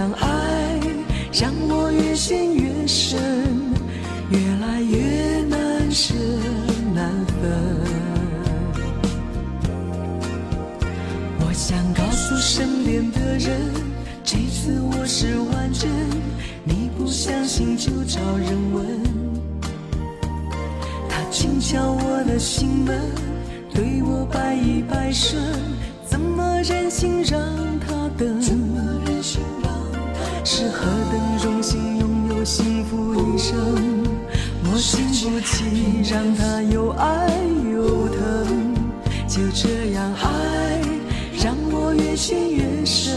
[0.00, 0.80] 让爱
[1.30, 3.20] 让我越陷越深，
[4.30, 6.14] 越来越难舍
[6.94, 7.52] 难分。
[11.40, 13.60] 我想告诉身边的人，
[14.24, 15.86] 这次我是完整，
[16.64, 18.86] 你不相信就找人问。
[21.10, 22.98] 他轻敲我的心门，
[23.74, 25.42] 对我百依百顺，
[26.06, 27.38] 怎么忍心让
[27.80, 28.40] 他等？
[30.44, 33.56] 是何等荣幸拥有幸福一生，
[34.64, 37.28] 我经不起让他又爱
[37.72, 38.74] 又疼，
[39.28, 40.80] 就这样爱
[41.42, 43.16] 让我越陷越深，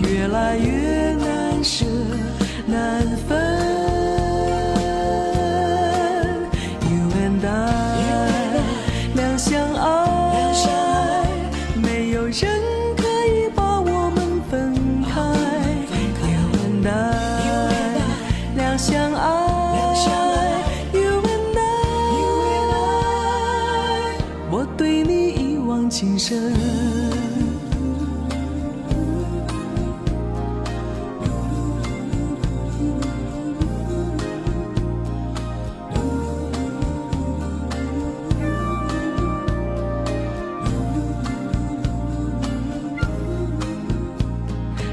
[0.00, 1.86] 越来越难舍
[2.66, 3.59] 难分。
[26.30, 26.38] 身。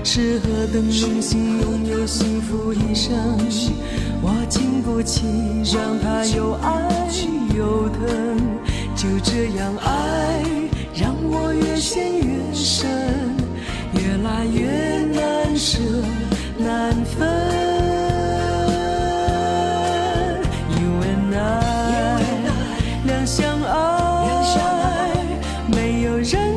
[0.03, 3.15] 是何等荣幸拥有幸福一生，
[4.23, 5.27] 我经不起
[5.71, 7.07] 让他又爱
[7.55, 8.39] 又疼，
[8.95, 10.56] 就这样爱。
[11.00, 12.90] 让我越陷越深
[13.94, 14.66] 越来越
[15.13, 15.78] 难舍
[16.58, 17.28] 难分。
[20.75, 22.24] you and i
[23.06, 25.13] 两相爱
[25.68, 26.56] 没有人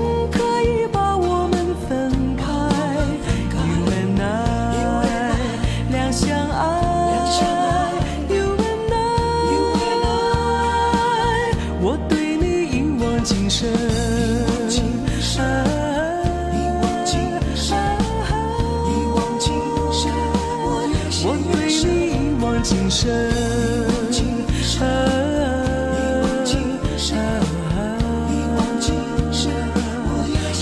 [23.09, 23.15] 啊，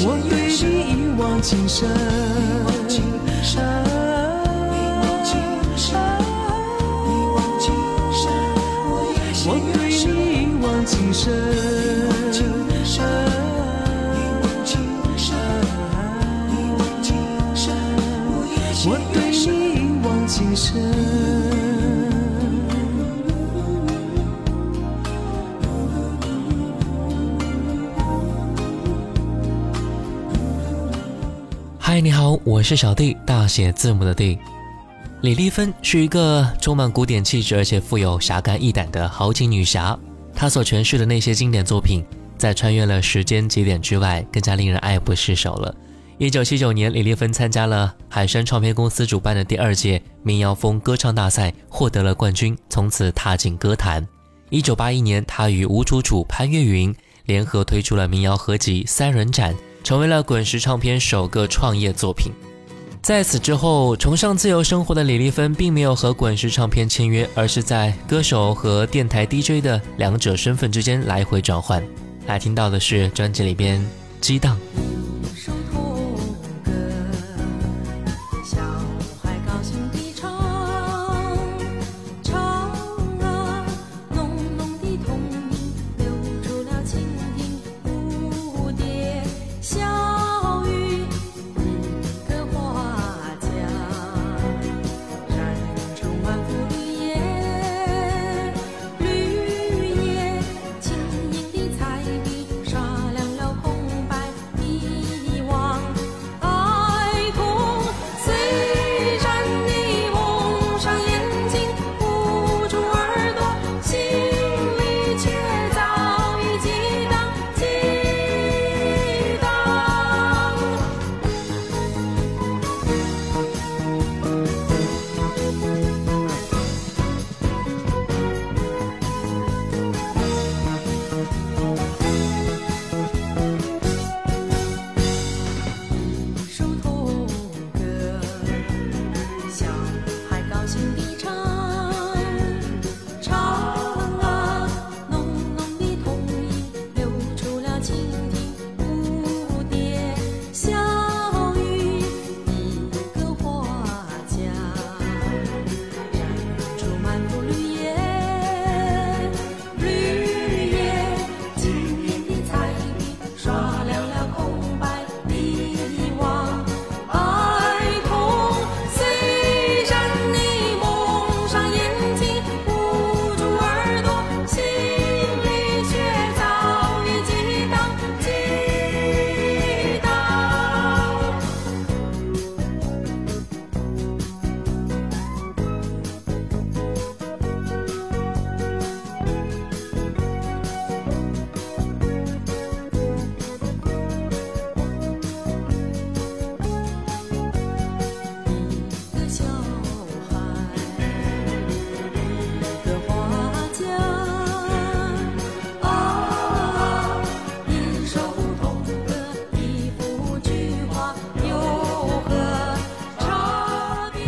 [0.00, 2.47] 我对你一往情深。
[31.90, 34.38] 嗨，你好，我是小弟，大写字母的弟。
[35.22, 39.98] 李丽芬是一个充满古典气质，而且富有侠肝义胆的豪情女侠。
[40.34, 42.04] 她所诠释的那些经典作品，
[42.36, 45.74] 在穿越了时间节点之外，更加令人爱不释手了。
[46.18, 54.06] 一九七九年，李丽芬参加了海山唱片公司主办的第二届民谣风歌唱大赛，获得了冠军，从此踏进歌坛。
[54.50, 59.54] 一九八一年，她与吴楚楚、潘越云联合推出了民谣合集《三人展》。
[59.82, 62.32] 成为了滚石唱片首个创业作品。
[63.00, 71.82] 在此之后，崇尚自由生活的李丽芬并没有和滚石唱片签约，而是在歌手和电台 DJ 的两者身份之间来回转换。
[72.26, 73.80] 来听到的是专辑里边
[74.20, 74.58] 《激荡》。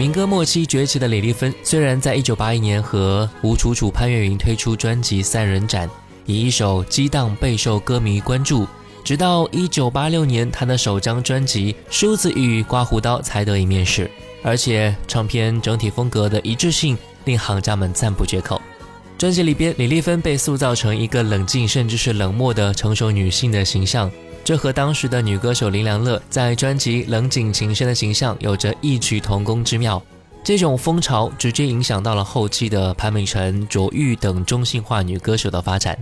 [0.01, 5.87] 民歌末期崛起的李丽芬，虽然在一九八一年和吴楚楚、潘越云推出专辑《三人展》，
[6.25, 8.67] 以一首《激荡》备受歌迷关注，
[9.05, 14.11] 直到一九八六年，她的首张专辑《梳子与刮胡刀》才得以面世，
[14.43, 16.97] 而且唱片整体风格的一致性
[17.27, 18.59] 令行家们赞不绝口。
[19.19, 24.11] 专辑里边，李丽芬被塑造成一个冷静甚至是冷漠的成熟女性的形象。
[24.51, 30.03] 这和当时的女歌手林良乐在专辑《冷井情深》的形象有着异曲同工之妙。
[30.43, 35.97] 这种风潮直接影响到了后期的潘美辰、卓玉等中性化女歌手的发展。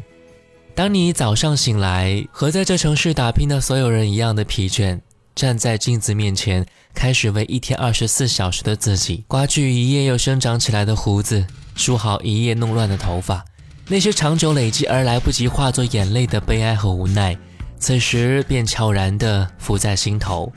[0.74, 4.98] 当你早上醒来，和在这城市打拼的所有人一样的疲倦，
[5.34, 13.44] 站在镜子面前，开始为一天二十四小时的自己刮去一夜又生长起来的胡子，梳好一夜弄乱的头发，
[13.88, 17.36] 那些长久累积而来不及化作眼泪的悲哀和无奈。
[17.78, 20.52] 此时便悄然地浮在心头，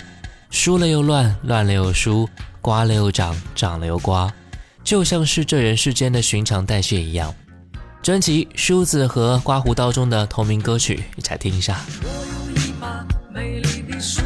[0.49, 2.27] 输了又乱，乱了又输，
[2.59, 4.31] 刮了又长，长了又刮，
[4.83, 7.33] 就像是这人世间的寻常代谢一样。
[8.01, 11.79] 专辑《梳子和刮胡刀》中的同名歌曲，一起来听一下。
[12.01, 12.07] 我
[12.49, 14.21] 有一把美丽的梳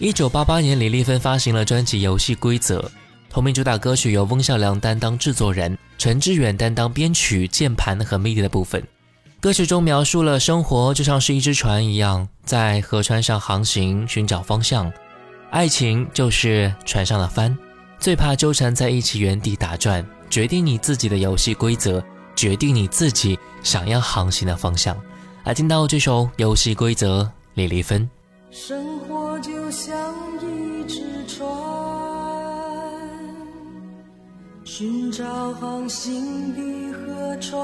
[0.00, 2.80] 一九八八年，李丽芬发行了专辑《游戏规则》，
[3.28, 8.82] 同名主打歌曲由翁孝良担当制作人，陈志远担当编曲、键盘和 MIDI 的部分。
[9.40, 14.90] 歌曲中描述了生活就像是一只船一样，在河川上航行，寻找方向；
[15.50, 17.54] 爱情就是船上的帆，
[17.98, 20.02] 最怕纠缠在一起原地打转。
[20.30, 22.02] 决定你自己的游戏规则，
[22.34, 24.96] 决定你自己想要航行的方向。
[25.44, 28.08] 来听到这首《游戏规则》，李丽芬。
[28.50, 28.98] 生
[34.80, 37.60] 寻找航行的河川。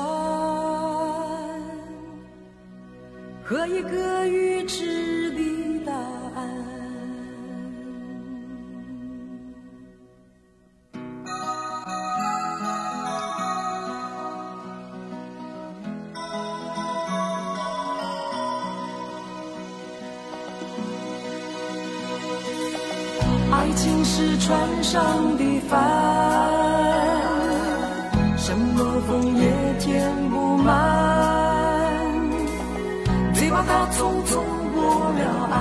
[3.42, 6.46] 和一个预知的答案。
[23.50, 26.05] 爱情是船上的帆，
[33.76, 34.32] 把它匆匆
[34.74, 34.80] 过
[35.12, 35.54] 了岸。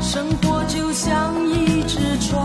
[0.00, 2.40] 生活就像一只船，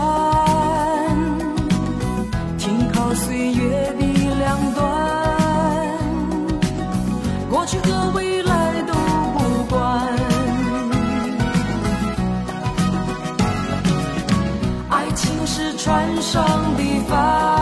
[2.58, 4.02] 停靠岁月的
[4.40, 4.84] 两端，
[7.50, 8.31] 过去和未。
[16.22, 16.44] 上
[16.76, 17.61] 的帆，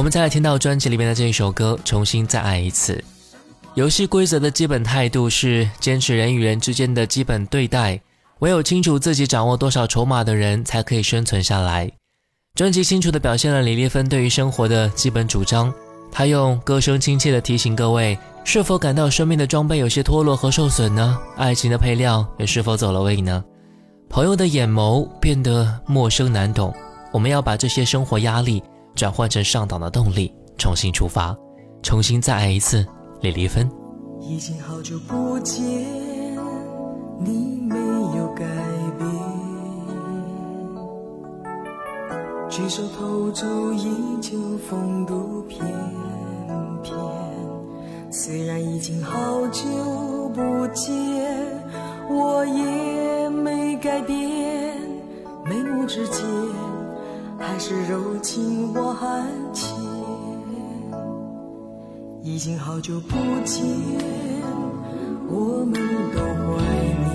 [0.00, 2.94] 我们再来听到专辑里面的这一首歌《重新再爱一次》。
[3.74, 8.00] 游戏规则的基本态度是坚持人与人之间的基本对待，
[8.38, 11.92] 唯有清楚自己掌握多少筹码的人才可以生存下来。
[12.54, 15.70] 专辑清楚地表现了李丽芬对于生活的基本主张，
[16.10, 21.18] 她用歌声亲切地提醒各位：是否感到生命的装备有些脱落和受损呢？
[21.36, 23.44] 爱情的配料也是否走了味呢？
[24.08, 26.74] 朋友的眼眸变得陌生难懂，
[27.12, 28.62] 我们要把这些生活压力
[28.94, 31.36] 转换成上档的动力，重新出发，
[31.82, 32.86] 重新再爱一次。
[33.22, 33.70] 李丽芬，
[34.20, 35.62] 已经好久不见，
[37.18, 37.76] 你没
[38.16, 38.44] 有改
[38.98, 39.10] 变，
[42.48, 43.90] 举手投足依
[44.22, 45.60] 旧风度翩
[46.82, 46.94] 翩。
[48.10, 49.64] 虽然已经好久
[50.34, 51.62] 不见，
[52.08, 54.76] 我也没改变，
[55.44, 56.24] 眉目之间
[57.40, 59.74] 还是柔情万千。
[62.22, 63.64] 已经好久不见，
[65.26, 65.72] 我们
[66.14, 66.62] 都怀
[67.00, 67.08] 念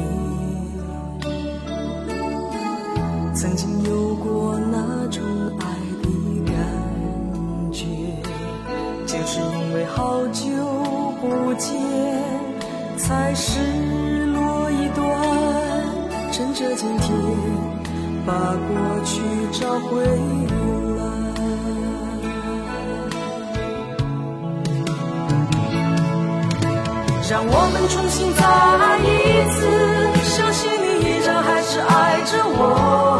[3.36, 5.22] 曾经有过那种
[5.60, 5.66] 爱
[6.02, 6.10] 的
[6.48, 6.56] 感
[7.72, 7.86] 觉，
[9.06, 10.44] 就是因为好久
[11.22, 11.72] 不见，
[12.98, 15.06] 才失落一段，
[16.32, 17.16] 趁着今天
[18.26, 21.00] 把过去找回来。
[27.28, 29.04] 让我们重新再爱一
[29.52, 29.58] 次，
[30.24, 33.15] 相信你依然还是爱着我，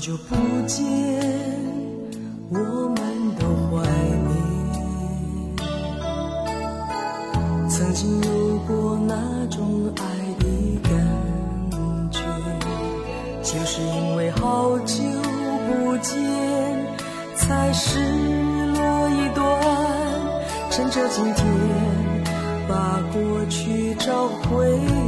[0.00, 0.34] 久不
[0.66, 0.82] 见，
[2.48, 2.98] 我们
[3.38, 3.84] 都怀
[4.26, 4.32] 念。
[7.68, 9.14] 曾经有过那
[9.50, 10.02] 种爱
[10.38, 10.46] 的
[10.84, 10.90] 感
[12.10, 12.22] 觉，
[13.42, 14.94] 就是因为好久
[15.68, 16.16] 不见，
[17.36, 18.00] 才失
[18.72, 19.44] 落一段，
[20.70, 21.46] 趁着今天
[22.66, 24.99] 把过去找回。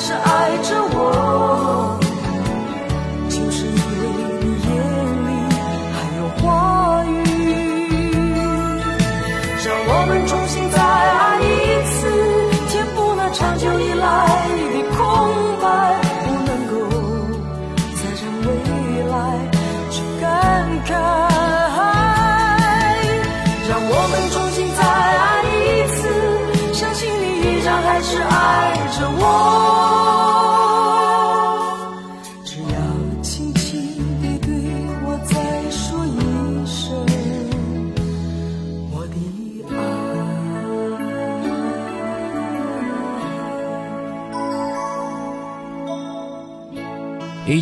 [0.00, 1.98] 是爱着我，
[3.28, 3.66] 就是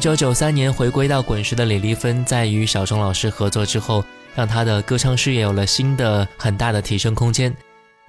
[0.06, 4.04] 九九三年回归到滚石的李丽芬，在与小虫老师合作之后，
[4.36, 7.52] 让她的歌唱事业有了新的很大的提升空间。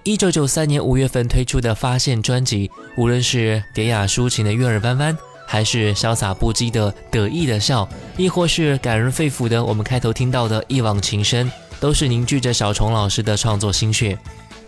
[0.03, 5.11] 一九九三年五月份推出的《发现》专辑，无论是典雅抒情的《月儿弯弯》，
[5.47, 7.83] 还是潇洒不羁的《得意的笑》，
[8.15, 14.15] 亦或是感人肺腑的我们开头听到的一往情深，都是凝聚着小虫老师的创作心血。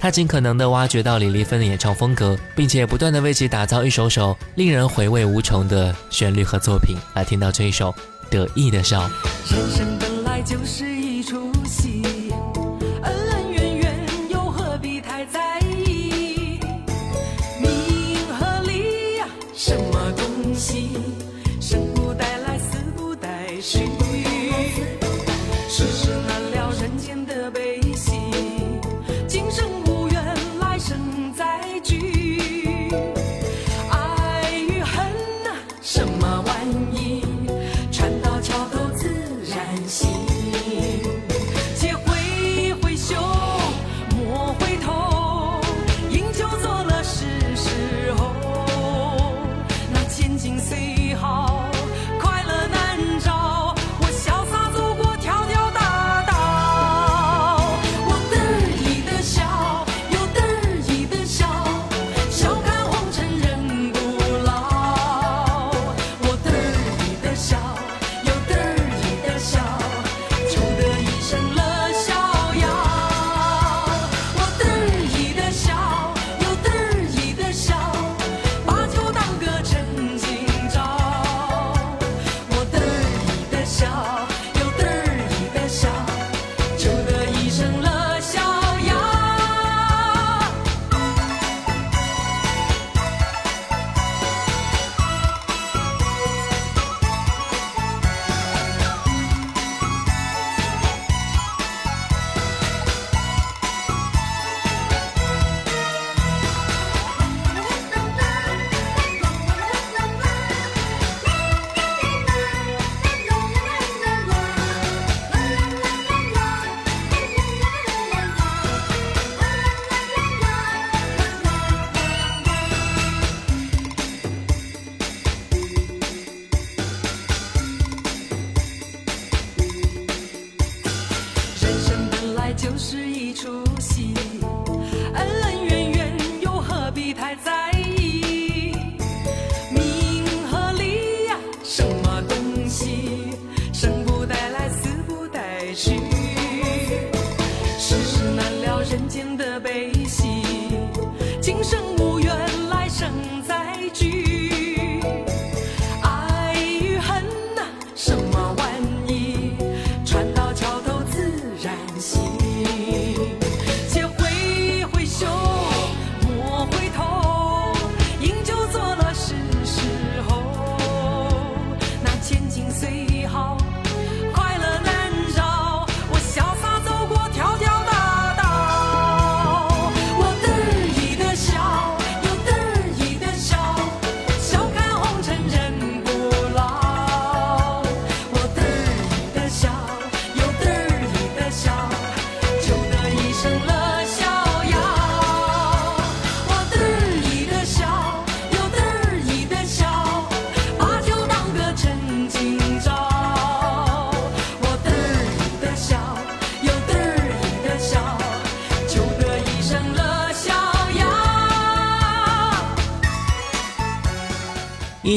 [0.01, 6.95] 他尽可能地挖掘到李丽芬的演唱风格，并且不断地为其打造一首首令人回味无穷的旋律和作品。
[7.13, 7.91] 来听到这一首
[8.29, 9.09] 《得意的笑》。
[9.53, 10.98] 人生本来就是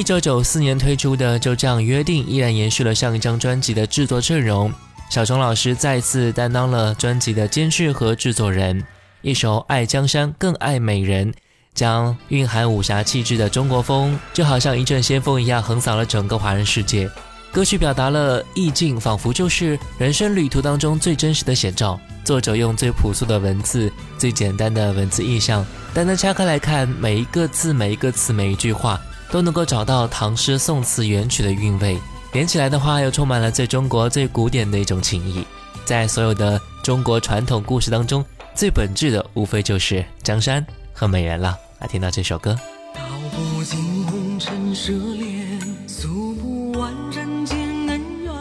[0.03, 4.73] 一九九四年推出的《就这样约定》依然延续了上一张专辑的制作阵容，
[5.09, 8.85] 小虫老师再次担当了专辑的监制和制作人。
[9.21, 11.33] 一首《爱江山更爱美人》，
[11.73, 17.09] 将蕴含武侠气质的中国风，就好像一阵先锋一样横扫了整个华人世界。
[17.53, 21.97] 歌曲表达了意境，仿佛就是人生旅途当中最真实的写照。
[22.25, 23.89] 作者用最朴素的文字、
[24.19, 29.01] 最简单的文字意象，单单拆开来看，每一个字、每一个词、每一句话。
[29.33, 31.99] 都能够找到唐诗宋词元曲的韵味，
[32.35, 35.43] 连起来的话又充满了最中国最古典的一种情谊。
[35.87, 38.23] 在所有的中国传统故事当中，
[38.55, 41.57] 最本质的无非就是江山和美人了。
[41.81, 42.55] 来听到这首歌。
[42.95, 48.33] 道不尽红尘舍恋，诉不完人间恩怨，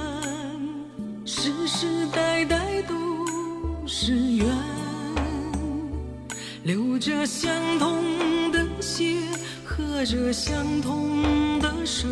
[1.26, 2.94] 世世代代都
[3.88, 4.46] 是缘，
[6.64, 7.50] 流着相
[7.80, 9.31] 同的血。
[9.92, 12.10] 喝着相同的水，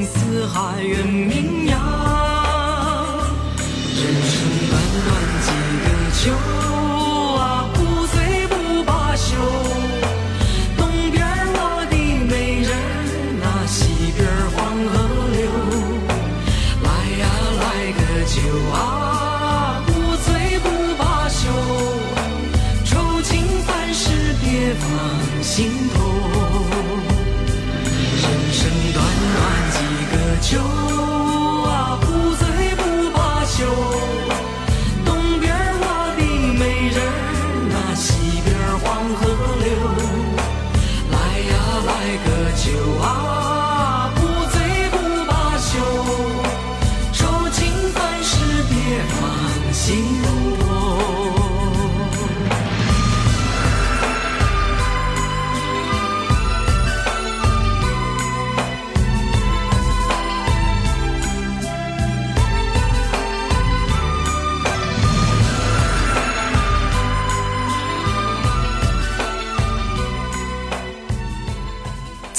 [0.00, 1.78] 四海远名扬。
[3.94, 4.00] 人
[4.30, 4.34] 生
[4.70, 4.72] 短
[5.04, 5.08] 短
[5.42, 5.48] 几
[5.82, 6.81] 个秋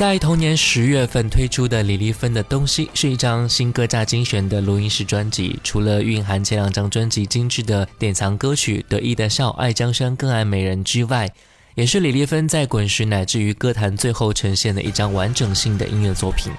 [0.04, 11.32] 在同年十月份推出的李丽芬的《东西》是一张新歌加精选的录音室专辑，除了蕴含前两张专辑精致的典藏歌曲《得意的笑》《爱江山更爱美人》之外，
[11.76, 16.52] 也是李丽芬在滚石乃至于歌坛最后呈现的一张完整性的音乐作品。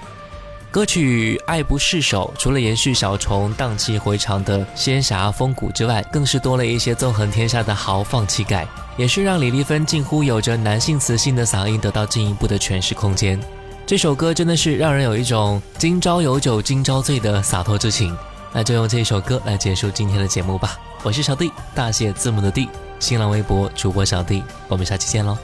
[0.75, 13.39] 歌曲《爱不释手》除了延续小虫荡气回肠的仙侠风骨之外，更是多了一些纵横天下的豪放气概，也是让李丽芬近乎有着男性磁性的嗓音得到进一步的诠释空间。
[13.85, 18.13] 这首歌真的是让人有一种今朝有酒今朝醉的洒脱之情。
[18.51, 20.77] 那就用这首歌来结束今天的节目吧。
[21.03, 22.67] 我是小弟，大写字母的 D，
[22.99, 25.37] 新浪微博主播小弟，我们下期见喽。